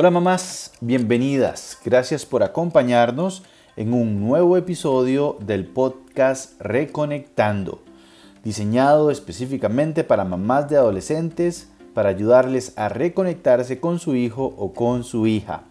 [0.00, 1.76] Hola mamás, bienvenidas.
[1.84, 3.42] Gracias por acompañarnos
[3.76, 7.82] en un nuevo episodio del podcast Reconectando,
[8.42, 15.04] diseñado específicamente para mamás de adolescentes para ayudarles a reconectarse con su hijo o con
[15.04, 15.64] su hija.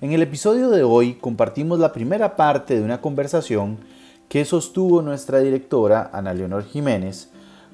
[0.00, 3.78] En el episodio de hoy compartimos la primera parte de una conversación
[4.28, 7.30] que sostuvo nuestra directora Ana Leonor Jiménez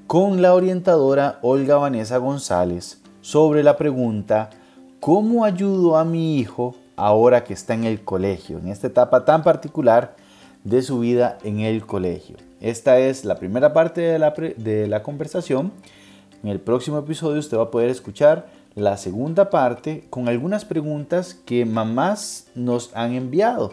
[0.07, 4.49] con la orientadora Olga Vanessa González sobre la pregunta
[5.01, 9.43] ¿Cómo ayudo a mi hijo ahora que está en el colegio, en esta etapa tan
[9.43, 10.15] particular
[10.63, 12.37] de su vida en el colegio?
[12.61, 15.73] Esta es la primera parte de la, de la conversación.
[16.43, 21.33] En el próximo episodio usted va a poder escuchar la segunda parte con algunas preguntas
[21.33, 23.73] que mamás nos han enviado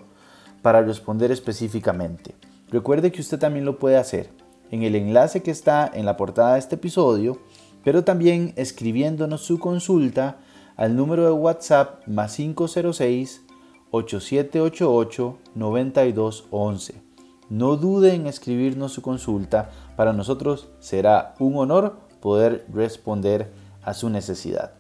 [0.62, 2.36] para responder específicamente.
[2.70, 4.30] Recuerde que usted también lo puede hacer
[4.72, 7.38] en el enlace que está en la portada de este episodio,
[7.84, 10.38] pero también escribiéndonos su consulta
[10.78, 13.44] al número de WhatsApp más 506
[13.92, 17.02] 8788 9211.
[17.50, 23.52] No dude en escribirnos su consulta, para nosotros será un honor poder responder
[23.84, 24.77] a su necesidad.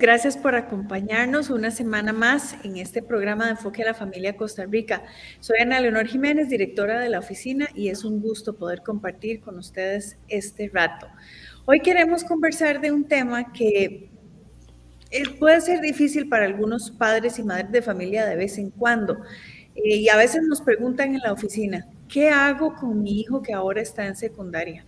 [0.00, 4.64] Gracias por acompañarnos una semana más en este programa de Enfoque a la Familia Costa
[4.64, 5.02] Rica.
[5.40, 9.58] Soy Ana Leonor Jiménez, directora de la oficina, y es un gusto poder compartir con
[9.58, 11.08] ustedes este rato.
[11.66, 14.08] Hoy queremos conversar de un tema que
[15.10, 19.18] eh, puede ser difícil para algunos padres y madres de familia de vez en cuando.
[19.74, 23.52] Eh, y a veces nos preguntan en la oficina, ¿qué hago con mi hijo que
[23.52, 24.86] ahora está en secundaria?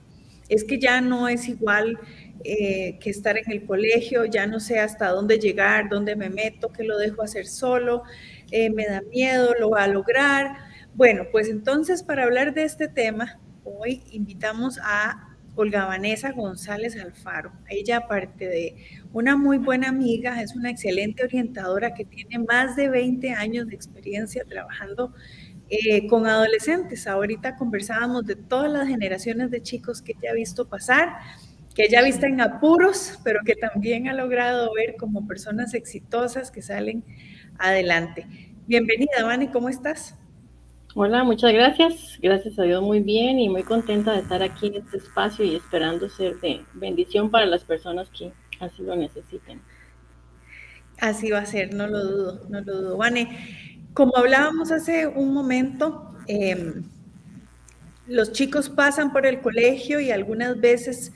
[0.50, 1.98] Es que ya no es igual
[2.44, 6.72] eh, que estar en el colegio, ya no sé hasta dónde llegar, dónde me meto,
[6.72, 8.02] que lo dejo hacer solo,
[8.50, 10.56] eh, me da miedo, lo va a lograr.
[10.94, 17.52] Bueno, pues entonces para hablar de este tema, hoy invitamos a Olga Vanessa González Alfaro.
[17.68, 18.76] Ella, aparte de
[19.12, 23.74] una muy buena amiga, es una excelente orientadora que tiene más de 20 años de
[23.74, 25.12] experiencia trabajando
[25.70, 27.06] eh, con adolescentes.
[27.06, 31.18] Ahorita conversábamos de todas las generaciones de chicos que ella ha visto pasar
[31.74, 36.62] que ella vista en apuros, pero que también ha logrado ver como personas exitosas que
[36.62, 37.04] salen
[37.58, 38.26] adelante.
[38.66, 40.16] Bienvenida, Vani, ¿cómo estás?
[40.94, 42.18] Hola, muchas gracias.
[42.20, 45.54] Gracias a Dios muy bien y muy contenta de estar aquí en este espacio y
[45.54, 49.62] esperando ser de bendición para las personas que así lo necesiten.
[50.98, 52.96] Así va a ser, no lo dudo, no lo dudo.
[52.96, 56.82] Vane, como hablábamos hace un momento, em,
[58.06, 61.12] los chicos pasan por el colegio y algunas veces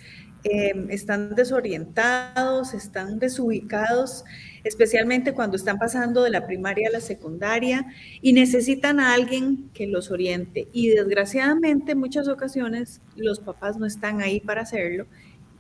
[0.47, 4.27] Em, están desorientados, están desubicados,
[4.63, 7.87] especialmente cuando están pasando de la primaria a la secundaria
[8.21, 10.69] y necesitan a alguien que los oriente.
[10.71, 15.07] Y desgraciadamente en muchas ocasiones los papás no están ahí para hacerlo.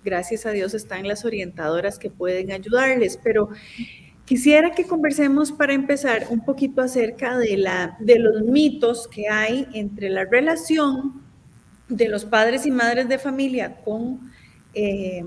[0.05, 3.49] Gracias a Dios están las orientadoras que pueden ayudarles, pero
[4.25, 9.69] quisiera que conversemos para empezar un poquito acerca de, la, de los mitos que hay
[9.75, 11.23] entre la relación
[11.89, 14.33] de los padres y madres de familia con
[14.73, 15.25] eh,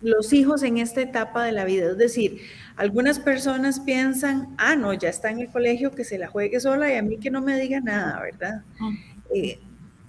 [0.00, 1.92] los hijos en esta etapa de la vida.
[1.92, 2.40] Es decir,
[2.76, 6.92] algunas personas piensan, ah, no, ya está en el colegio, que se la juegue sola
[6.92, 8.62] y a mí que no me diga nada, ¿verdad?
[9.34, 9.60] Eh,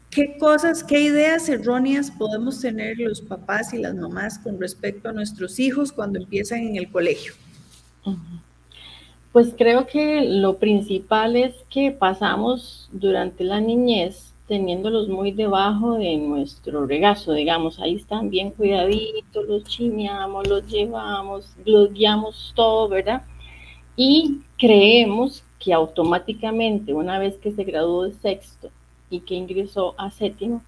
[0.09, 5.13] ¿Qué cosas, qué ideas erróneas podemos tener los papás y las mamás con respecto a
[5.13, 7.33] nuestros hijos cuando empiezan en el colegio?
[9.31, 16.17] Pues creo que lo principal es que pasamos durante la niñez teniéndolos muy debajo de
[16.17, 23.23] nuestro regazo, digamos, ahí están bien cuidaditos, los chineamos, los llevamos, los guiamos todo, ¿verdad?
[23.95, 28.69] Y creemos que automáticamente, una vez que se graduó de sexto
[29.09, 30.61] y que ingresó a séptimo,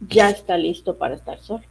[0.00, 1.64] ya está listo para estar solo.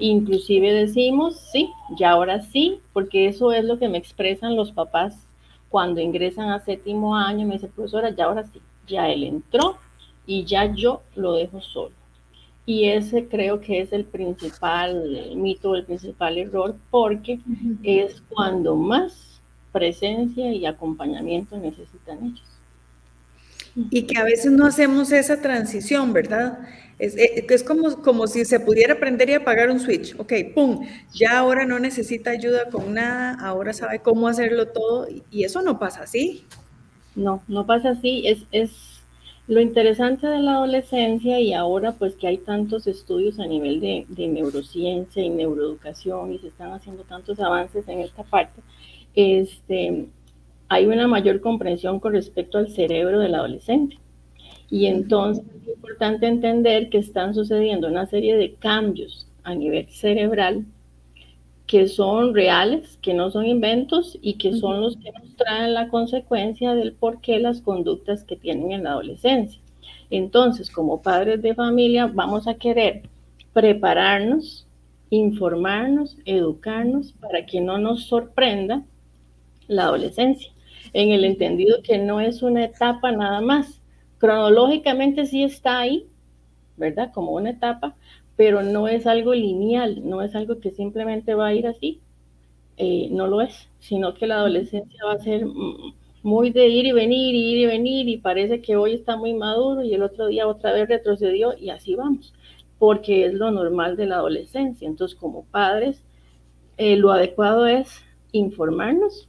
[0.00, 5.26] Inclusive decimos, sí, ya ahora sí, porque eso es lo que me expresan los papás
[5.68, 9.76] cuando ingresan a séptimo año, me dice, profesora, ya ahora sí, ya él entró,
[10.26, 11.94] y ya yo lo dejo solo.
[12.64, 17.38] Y ese creo que es el principal mito, el principal error, porque
[17.84, 19.40] es cuando más
[19.72, 22.55] presencia y acompañamiento necesitan ellos.
[23.90, 26.60] Y que a veces no hacemos esa transición, ¿verdad?
[26.98, 30.18] Es, eh, es, como, como si se pudiera aprender y apagar un switch.
[30.18, 35.44] Ok, pum, ya ahora no necesita ayuda con nada, ahora sabe cómo hacerlo todo y
[35.44, 36.44] eso no pasa así.
[37.14, 38.26] No, no pasa así.
[38.26, 38.96] Es, es
[39.48, 44.06] lo interesante de la adolescencia y ahora pues que hay tantos estudios a nivel de,
[44.28, 48.60] neurociencia y neuroeducación y se están haciendo tantos avances en esta parte,
[49.14, 50.06] este,
[50.68, 53.98] hay una mayor comprensión con respecto al cerebro del adolescente.
[54.68, 60.66] Y entonces es importante entender que están sucediendo una serie de cambios a nivel cerebral
[61.66, 65.88] que son reales, que no son inventos y que son los que nos traen la
[65.88, 69.60] consecuencia del por qué las conductas que tienen en la adolescencia.
[70.10, 73.02] Entonces, como padres de familia, vamos a querer
[73.52, 74.66] prepararnos,
[75.10, 78.84] informarnos, educarnos para que no nos sorprenda
[79.66, 80.52] la adolescencia,
[80.92, 83.80] en el entendido que no es una etapa nada más.
[84.18, 86.06] Cronológicamente sí está ahí,
[86.76, 87.12] ¿verdad?
[87.12, 87.96] Como una etapa,
[88.36, 92.00] pero no es algo lineal, no es algo que simplemente va a ir así,
[92.76, 95.46] eh, no lo es, sino que la adolescencia va a ser
[96.22, 99.82] muy de ir y venir, ir y venir, y parece que hoy está muy maduro
[99.82, 102.34] y el otro día otra vez retrocedió y así vamos,
[102.78, 104.86] porque es lo normal de la adolescencia.
[104.86, 106.02] Entonces, como padres,
[106.76, 108.02] eh, lo adecuado es
[108.32, 109.28] informarnos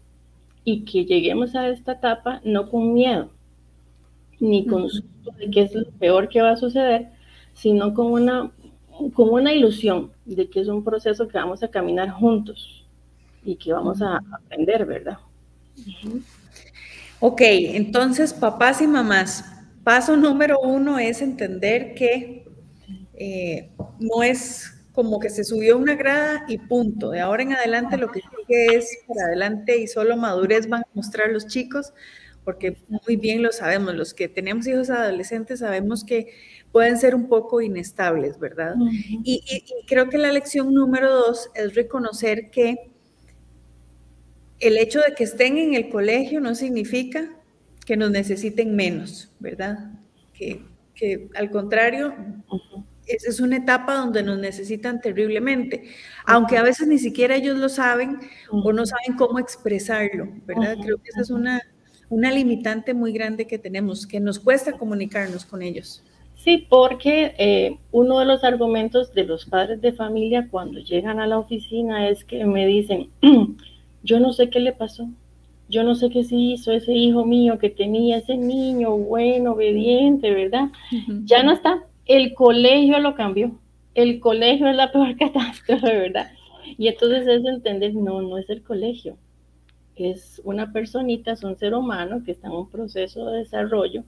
[0.69, 3.31] y que lleguemos a esta etapa no con miedo,
[4.42, 7.08] ni con susto de qué es lo peor que va a suceder,
[7.54, 8.52] sino con una
[9.14, 12.86] como una ilusión de que es un proceso que vamos a caminar juntos
[13.46, 15.19] y que vamos a aprender, ¿verdad?
[17.22, 19.46] Ok, entonces papás y mamás,
[19.86, 22.46] paso número uno es entender que
[23.14, 23.69] eh,
[24.00, 27.12] no es como que se subió una grada y punto.
[27.12, 30.88] De ahora en adelante lo que sigue es para adelante y solo madurez van a
[30.96, 31.94] mostrar los chicos,
[32.44, 36.34] porque muy bien lo sabemos, los que tenemos hijos adolescentes sabemos que
[36.72, 38.74] pueden ser un poco inestables, ¿verdad?
[39.24, 39.44] y,
[39.86, 42.90] creo que la lección número dos es reconocer que
[44.60, 47.38] el hecho de que estén en el colegio no significa
[47.86, 49.92] que nos necesiten menos, ¿verdad?
[50.34, 50.64] Que,
[51.36, 52.16] al contrario,
[53.07, 55.83] es, una etapa donde nos necesitan terriblemente,
[56.25, 58.19] aunque a veces ni siquiera ellos lo saben
[58.51, 60.77] o no saben cómo expresarlo, ¿verdad?
[60.81, 61.62] Creo que esa es una,
[62.09, 66.04] una limitante muy grande que tenemos, que nos cuesta comunicarnos con ellos.
[66.36, 71.27] Sí, porque eh, uno de los argumentos de los padres de familia cuando llegan a
[71.27, 73.09] la oficina es que me dicen,
[74.04, 75.09] yo no sé qué le pasó,
[75.69, 80.33] yo no sé qué se hizo ese hijo mío que tenía ese niño bueno, obediente,
[80.33, 80.69] ¿verdad?
[81.25, 83.59] Ya no está, el colegio lo cambió,
[83.95, 86.31] el colegio es la peor catástrofe, ¿verdad?
[86.77, 89.18] Y entonces es entender, no, no es el colegio,
[89.95, 94.04] es una personita, es un ser humano que está en un proceso de desarrollo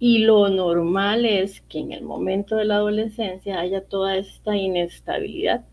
[0.00, 5.64] y lo normal es que en el momento de la adolescencia haya toda esta inestabilidad,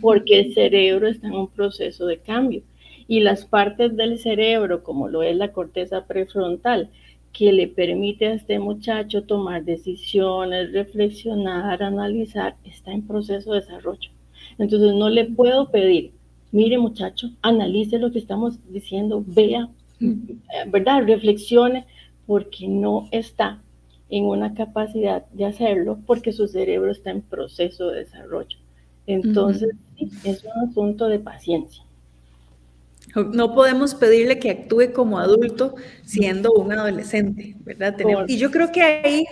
[0.00, 2.62] porque el cerebro está en un proceso de cambio.
[3.08, 6.90] Y las partes del cerebro, como lo es la corteza prefrontal,
[7.36, 14.10] que le permite a este muchacho tomar decisiones, reflexionar, analizar, está en proceso de desarrollo.
[14.58, 16.12] Entonces no le puedo pedir,
[16.50, 19.68] mire muchacho, analice lo que estamos diciendo, vea,
[20.68, 21.04] ¿verdad?
[21.04, 21.84] Reflexione,
[22.26, 23.60] porque no está
[24.08, 28.56] en una capacidad de hacerlo porque su cerebro está en proceso de desarrollo.
[29.06, 29.70] Entonces,
[30.24, 31.84] es un asunto de paciencia.
[33.32, 35.74] No podemos pedirle que actúe como adulto
[36.04, 37.96] siendo un adolescente, ¿verdad?
[38.28, 39.24] y yo creo que ahí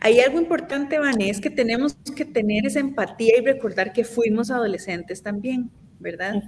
[0.00, 4.50] hay algo importante, Vane, es que tenemos que tener esa empatía y recordar que fuimos
[4.50, 6.42] adolescentes también, ¿verdad?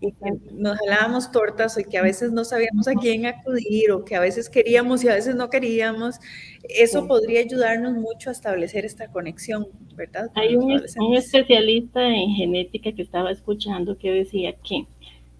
[0.00, 4.04] y que nos jalábamos tortas y que a veces no sabíamos a quién acudir o
[4.04, 6.20] que a veces queríamos y a veces no queríamos,
[6.62, 10.30] eso podría ayudarnos mucho a establecer esta conexión, ¿verdad?
[10.34, 14.86] Hay un, un, especialista en genética que estaba escuchando que decía que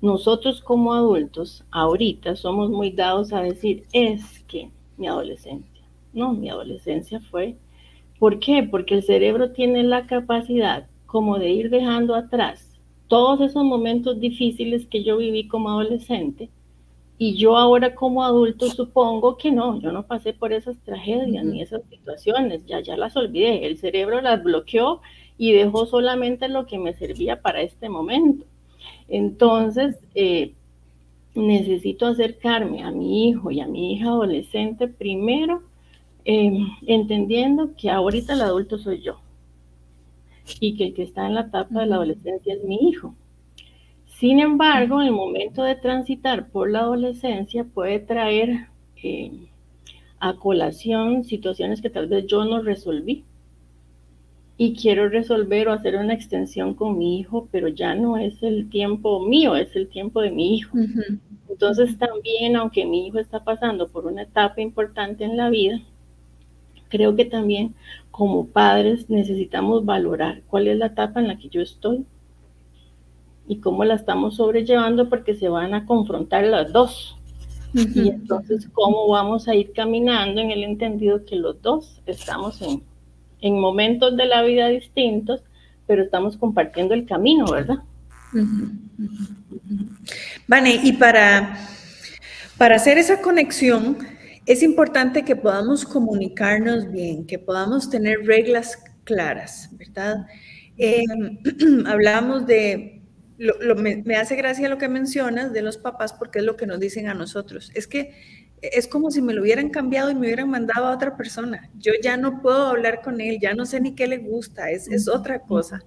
[0.01, 6.49] nosotros como adultos ahorita somos muy dados a decir, es que mi adolescencia, no, mi
[6.49, 7.57] adolescencia fue,
[8.19, 8.63] ¿por qué?
[8.63, 12.71] Porque el cerebro tiene la capacidad como de ir dejando atrás
[13.09, 16.49] todos esos momentos difíciles que yo viví como adolescente
[17.19, 21.61] y yo ahora como adulto supongo que no, yo no pasé por esas tragedias ni
[21.61, 25.03] esas situaciones, ya, ya las olvidé, el cerebro las bloqueó
[25.37, 28.47] y dejó solamente lo que me servía para este momento.
[29.09, 30.55] Entonces, eh,
[31.35, 35.63] necesito acercarme a mi hijo y a mi hija adolescente primero,
[36.25, 39.21] em, entendiendo que ahorita el adulto soy yo
[40.61, 43.15] y que el que está en la etapa de la adolescencia es mi hijo.
[44.07, 48.69] Sin embargo, en el momento de transitar por la adolescencia puede traer
[49.03, 49.33] eh,
[50.19, 53.25] a colación situaciones que tal vez yo no resolví
[54.63, 58.69] y quiero resolver o hacer una extensión con mi hijo, pero ya no es el
[58.69, 60.77] tiempo mío, es el tiempo de mi hijo.
[61.49, 65.81] Entonces también, aunque mi hijo está pasando por una etapa importante en la vida,
[66.91, 67.75] creo que también
[68.11, 72.05] como padres necesitamos valorar cuál es la etapa en la que yo estoy
[73.49, 77.17] y cómo la estamos sobrellevando porque se van a confrontar las dos.
[77.73, 82.83] Y entonces, ¿cómo vamos a ir caminando en el entendido que los dos estamos en,
[83.41, 85.43] en momentos de la vida distintos,
[85.87, 87.79] pero estamos compartiendo el camino, ¿verdad?
[90.47, 91.57] Vale, y para,
[92.59, 93.99] para hacer esa conexión,
[94.47, 100.27] es importante que podamos comunicarnos bien, que podamos tener reglas claras, ¿verdad?
[100.77, 101.05] Eh,
[101.87, 103.03] hablamos de,
[103.77, 107.09] me, hace gracia lo que mencionas de los papás porque es lo que nos dicen
[107.09, 107.71] a nosotros.
[107.75, 108.15] Es que
[108.63, 111.71] es como si me lo hubieran cambiado y me hubieran mandado a otra persona.
[111.79, 114.89] Yo ya no puedo hablar con él, ya no sé ni qué le gusta, es,
[114.89, 115.83] es otra cosa.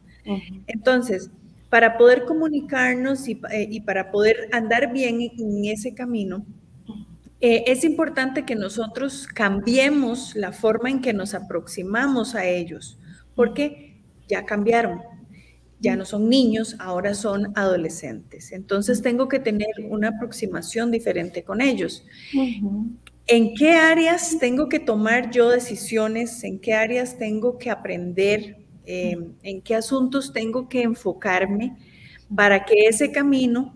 [0.67, 1.29] Entonces,
[1.69, 6.45] para poder comunicarnos y, eh, para poder andar bien en ese camino,
[7.41, 12.97] eh, es importante que nosotros cambiemos la forma en que nos aproximamos a ellos,
[13.35, 15.01] porque ya cambiaron,
[15.83, 18.53] ya no son niños, ahora son adolescentes.
[18.53, 22.05] Entonces tengo que tener una aproximación diferente con ellos.
[23.27, 26.41] ¿En qué áreas tengo que tomar yo decisiones?
[26.45, 28.65] ¿En qué áreas tengo que aprender?
[28.85, 31.75] Em, ¿En qué asuntos tengo que enfocarme
[32.33, 33.73] para que ese camino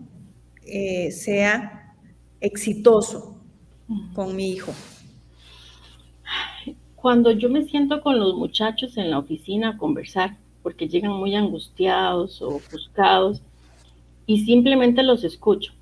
[0.64, 1.94] eh, sea
[2.40, 3.44] exitoso
[4.14, 4.72] con mi hijo?
[6.96, 10.38] Cuando yo me siento con los muchachos en la oficina a conversar,
[10.68, 13.40] porque llegan muy angustiados o ofuscados
[14.26, 15.72] y simplemente los escucho.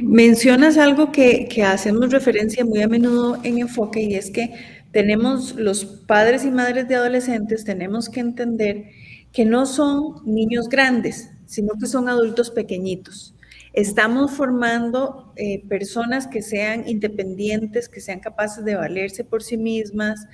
[0.00, 4.52] Mencionas algo que, que hacemos referencia muy a menudo en enfoque y es que
[4.90, 8.86] tenemos los padres y madres de adolescentes, tenemos que entender
[9.32, 13.31] que no son niños grandes, sino que son adultos pequeñitos.
[13.72, 20.26] Estamos formando eh, personas que sean independientes, que sean capaces de valerse por sí mismas,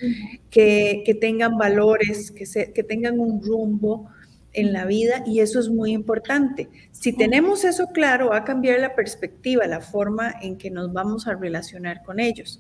[0.51, 4.09] que, tengan valores, que, que tengan un rumbo
[4.55, 6.69] en la vida y eso es muy importante.
[6.91, 11.29] Si tenemos eso claro, va a cambiar la perspectiva, la forma en que nos vamos
[11.29, 12.59] a relacionar con ellos.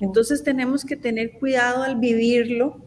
[0.00, 2.84] Entonces tenemos que tener cuidado al vivirlo,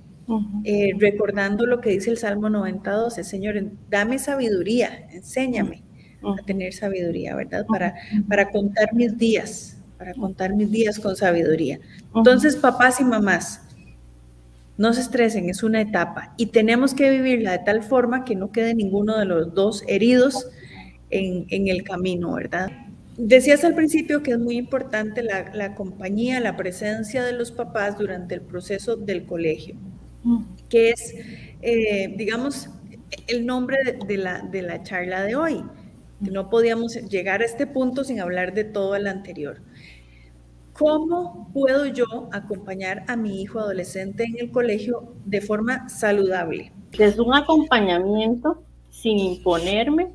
[0.63, 5.83] eh, recordando lo que dice el Salmo 92, Señor, dame sabiduría, enséñame
[6.23, 7.65] a tener sabiduría, ¿verdad?
[7.67, 7.95] Para,
[8.27, 11.79] para contar mis días, para contar mis días con sabiduría.
[12.15, 13.61] Entonces, papás y mamás,
[14.77, 18.51] no se estresen, es una etapa y tenemos que vivirla de tal forma que no
[18.51, 20.47] quede ninguno de los dos heridos
[21.11, 22.71] en, en el camino, ¿verdad?
[23.17, 27.97] Decías al principio que es muy importante la, la, compañía, la presencia de los papás
[27.97, 29.75] durante el proceso del colegio,
[30.69, 31.13] que es,
[31.61, 32.69] eh, digamos,
[33.27, 35.63] el nombre de, la, de la charla de hoy.
[36.21, 39.61] No podíamos llegar a este punto sin hablar de todo el anterior.
[40.73, 46.71] ¿Cómo puedo yo acompañar a mi hijo adolescente en el colegio de forma saludable?
[46.97, 50.13] Es un acompañamiento sin imponerme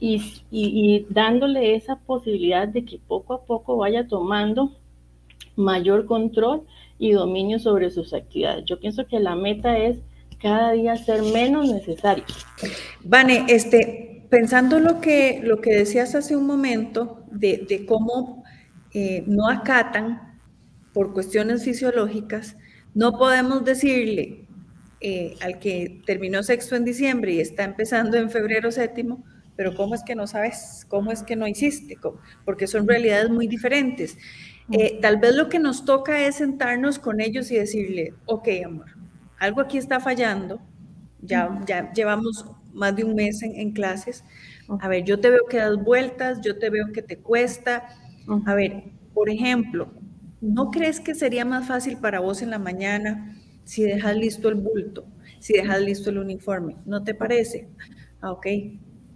[0.00, 4.72] y, dándole esa posibilidad de que poco a poco vaya tomando
[5.56, 6.62] mayor control
[6.98, 8.64] y dominio sobre sus actividades.
[8.66, 9.98] Yo pienso que la meta es
[10.40, 12.24] cada día ser menos necesario.
[13.02, 18.42] Vane, este, pensando lo que, lo que decías hace un momento de, cómo
[18.92, 20.40] eh, no acatan
[20.92, 22.56] por cuestiones fisiológicas,
[22.94, 24.48] no podemos decirle
[25.00, 29.22] eh, al que terminó sexto en diciembre y está empezando en febrero séptimo,
[29.54, 30.84] pero ¿cómo es que no sabes?
[30.88, 31.96] ¿Cómo es que no hiciste?
[32.44, 34.18] Porque son realidades muy diferentes.
[34.72, 38.86] Eh, tal vez lo que nos toca es sentarnos con ellos y decirle, ok, amor,
[39.38, 40.60] algo aquí está fallando,
[41.22, 44.24] ya, ya llevamos más de un mes en, clases.
[44.80, 47.88] A ver, yo te veo que das vueltas, yo te veo que te cuesta.
[48.46, 49.92] A ver, por ejemplo,
[50.40, 54.56] ¿no crees que sería más fácil para vos en la mañana si dejas listo el
[54.56, 55.06] bulto,
[55.38, 56.76] si dejas listo el uniforme?
[56.84, 57.68] ¿No te parece?
[58.20, 58.46] Ah, ok.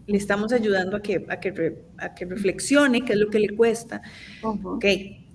[0.07, 3.55] Le estamos ayudando a que, a que, a que reflexione qué es lo que le
[3.55, 4.01] cuesta.
[4.43, 4.85] Ok.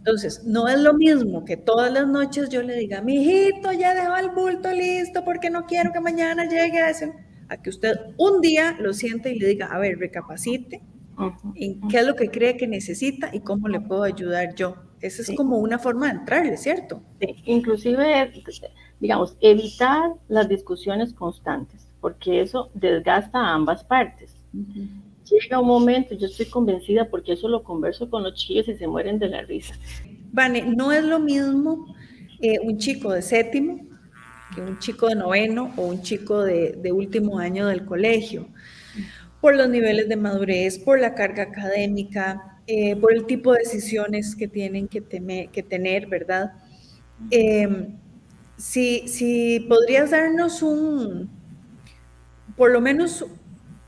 [0.06, 3.94] Entonces, no es lo mismo que todas las noches yo le diga, mi hijito, ya
[3.94, 7.14] dejó el bulto listo porque no quiero que mañana llegue a ese
[7.54, 10.82] a que usted un día lo siente y le diga, a ver, recapacite
[11.56, 14.76] en qué es lo que cree que necesita y cómo le puedo ayudar yo.
[15.00, 17.02] Esa es como una forma de entrarle, ¿cierto?
[17.20, 17.36] Sí.
[17.46, 18.32] Inclusive,
[19.00, 24.36] digamos, evitar las discusiones constantes, porque eso desgasta a ambas partes.
[25.30, 28.88] Llega un momento, yo estoy convencida, porque eso lo converso con los chicos y se
[28.88, 29.76] mueren de la risa.
[30.32, 31.94] Vane, no es lo mismo
[32.42, 33.83] eh, un chico de séptimo
[34.62, 38.48] un chico de noveno o un chico de, último año del colegio,
[39.42, 44.36] por los niveles de madurez, por la carga académica, eh, por el tipo de decisiones
[44.36, 45.04] que tienen que,
[45.52, 46.54] que tener, ¿verdad?
[47.30, 47.98] Em,
[48.58, 51.30] si, si podrías darnos un,
[52.56, 53.26] por lo menos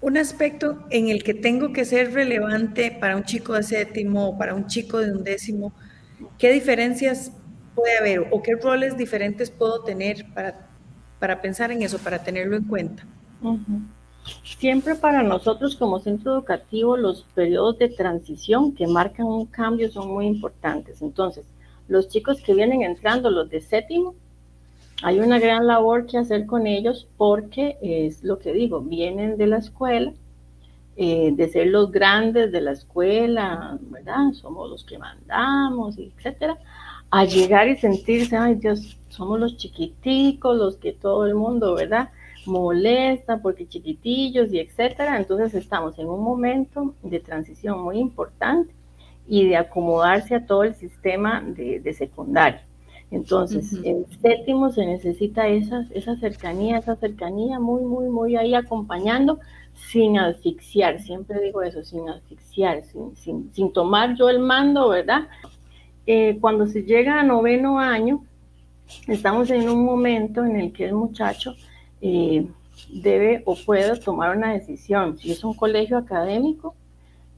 [0.02, 4.38] un aspecto en el que tengo que ser relevante para un chico de séptimo o
[4.38, 5.74] para un chico de undécimo,
[6.38, 7.32] ¿qué diferencias
[7.75, 10.67] puede haber o qué roles diferentes puedo tener para,
[11.20, 13.05] para pensar en eso, para tenerlo en cuenta?
[14.58, 20.12] Siempre para nosotros como centro educativo los periodos de transición que marcan un cambio son
[20.12, 21.01] muy importantes.
[21.01, 21.46] Entonces,
[21.88, 24.15] los chicos que vienen entrando, los de séptimo,
[25.03, 29.48] hay una gran labor que hacer con ellos porque es lo que digo, vienen de
[29.48, 30.13] la escuela,
[30.96, 34.32] eh, de ser los grandes de la escuela, ¿verdad?
[34.34, 36.58] Somos los que mandamos, etcétera,
[37.12, 42.10] a llegar y sentirse, ay Dios, somos los chiquiticos, los que todo el mundo, ¿verdad?
[42.46, 45.18] molesta porque chiquitillos y etcétera.
[45.18, 48.74] Entonces estamos en un momento de transición muy importante
[49.28, 52.64] y de acomodarse a todo el sistema de, de secundaria.
[53.12, 59.40] Entonces, en séptimo se necesita esa, esa cercanía, esa cercanía muy, muy, muy ahí acompañando
[59.74, 65.28] sin asfixiar, siempre digo eso, sin asfixiar, sin, sin, tomar yo el mando, ¿verdad?
[66.08, 68.24] Eh, cuando se llega a noveno año,
[69.08, 71.56] estamos en un momento en el que el muchacho
[72.02, 72.48] eh,
[72.92, 75.18] debe o puede tomar una decisión.
[75.18, 76.76] Si es un colegio académico,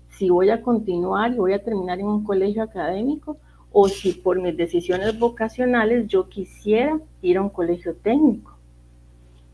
[0.09, 3.37] si voy a continuar y voy a terminar en un colegio académico,
[3.71, 8.57] o si por mis decisiones vocacionales yo quisiera ir a un colegio técnico,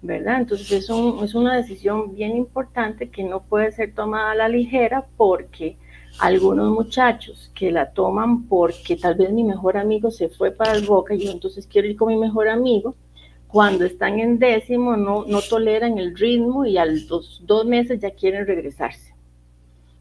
[0.01, 0.41] ¿verdad?
[0.41, 5.05] Entonces es, es una decisión bien importante que no puede ser tomada a la ligera
[5.17, 5.77] porque
[6.19, 10.85] algunos muchachos que la toman porque tal vez mi mejor amigo se fue para el
[10.85, 12.95] Boca y yo entonces quiero ir con mi mejor amigo,
[13.47, 18.11] cuando están en décimo no, no toleran el ritmo y a los dos meses ya
[18.11, 19.13] quieren regresarse.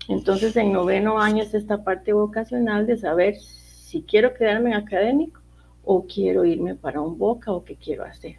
[0.09, 5.40] Entonces en noveno año es esta parte vocacional de saber si quiero quedarme en académico
[5.85, 8.37] o quiero irme para un boca o qué quiero hacer.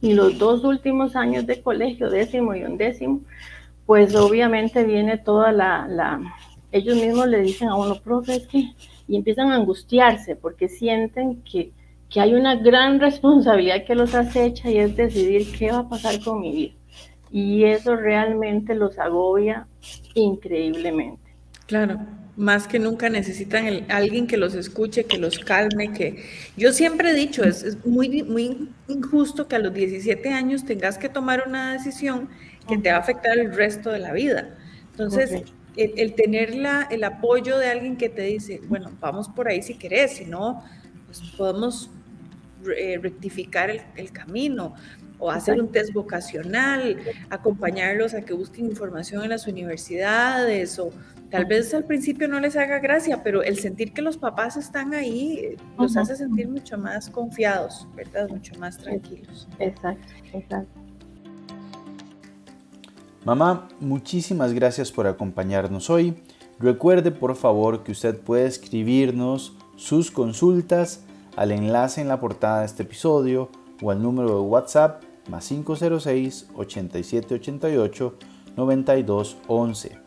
[0.00, 3.20] Y los dos últimos años de colegio, décimo y undécimo,
[3.86, 6.20] pues obviamente viene toda la, la,
[6.72, 8.72] ellos mismos le dicen a uno, profe, es que,
[9.06, 11.72] y empiezan a angustiarse porque sienten que
[12.12, 16.20] que hay una gran responsabilidad que los acecha y es decidir qué va a pasar
[16.22, 16.74] con mi vida.
[17.30, 19.66] Y eso realmente los agobia
[20.14, 21.22] increíblemente.
[21.66, 21.98] Claro,
[22.36, 26.22] más que nunca necesitan el, alguien que los escuche, que los calme, que
[26.58, 31.08] yo siempre he dicho, es, muy, muy injusto que a los 17 años tengas que
[31.08, 32.28] tomar una decisión
[32.68, 34.50] que te va a afectar el resto de la vida.
[34.90, 35.44] Entonces,
[35.76, 39.74] el, tener la, el apoyo de alguien que te dice, bueno, vamos por ahí si
[39.74, 40.62] querés, si no,
[41.06, 41.90] pues podemos
[42.76, 44.74] eh, rectificar el, camino
[45.18, 46.96] o hacer un test vocacional,
[47.30, 50.90] acompañarlos a que busquen información en las universidades o
[51.30, 54.94] tal vez al principio no les haga gracia, pero el sentir que los papás están
[54.94, 58.28] ahí los hace sentir mucho más confiados, ¿verdad?
[58.28, 59.48] Mucho más tranquilos.
[59.58, 60.81] Exacto, exacto.
[63.24, 66.20] Mamá, muchísimas gracias por acompañarnos hoy.
[66.58, 71.04] Recuerde por favor que usted puede escribirnos sus consultas
[71.36, 73.48] al enlace en la portada de este episodio
[73.80, 78.14] o al número de WhatsApp más 506 8788
[78.56, 79.98] 9211.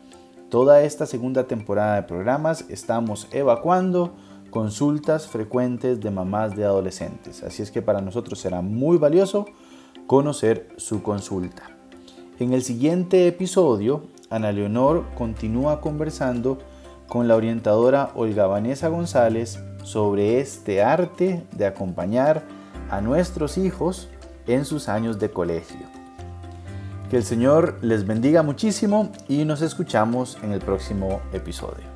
[0.50, 4.14] Toda esta segunda temporada de programas estamos evacuando
[4.50, 9.46] consultas frecuentes de mamás de adolescentes, así es que para nosotros será muy valioso
[10.06, 11.75] conocer su consulta.
[12.38, 16.58] En el siguiente episodio, Ana Leonor continúa conversando
[17.08, 22.42] con la orientadora Olga Vanessa González sobre este arte de acompañar
[22.90, 24.08] a nuestros hijos
[24.46, 25.86] en sus años de colegio.
[27.10, 31.95] Que el Señor les bendiga muchísimo y nos escuchamos en el próximo episodio.